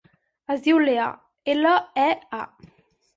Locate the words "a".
2.39-2.41